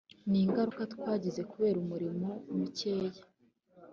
[0.29, 2.13] ni ingaruka twagize kubera umuriro
[2.57, 3.23] mukeya